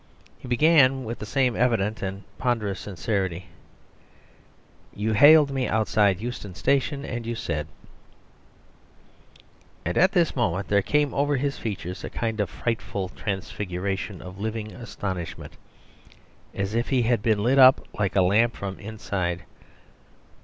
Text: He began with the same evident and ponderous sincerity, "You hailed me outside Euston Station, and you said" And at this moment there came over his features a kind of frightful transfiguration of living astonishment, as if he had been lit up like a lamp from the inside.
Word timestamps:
He 0.39 0.47
began 0.47 1.03
with 1.03 1.19
the 1.19 1.27
same 1.27 1.55
evident 1.55 2.01
and 2.01 2.23
ponderous 2.39 2.79
sincerity, 2.79 3.45
"You 4.95 5.13
hailed 5.13 5.51
me 5.51 5.67
outside 5.67 6.19
Euston 6.19 6.55
Station, 6.55 7.05
and 7.05 7.23
you 7.23 7.35
said" 7.35 7.67
And 9.85 9.99
at 9.99 10.13
this 10.13 10.35
moment 10.35 10.69
there 10.69 10.81
came 10.81 11.13
over 11.13 11.35
his 11.37 11.59
features 11.59 12.03
a 12.03 12.09
kind 12.09 12.39
of 12.39 12.49
frightful 12.49 13.09
transfiguration 13.09 14.23
of 14.23 14.39
living 14.39 14.71
astonishment, 14.71 15.53
as 16.51 16.73
if 16.73 16.89
he 16.89 17.03
had 17.03 17.21
been 17.21 17.43
lit 17.43 17.59
up 17.59 17.85
like 17.93 18.15
a 18.15 18.23
lamp 18.23 18.55
from 18.55 18.77
the 18.77 18.83
inside. 18.87 19.43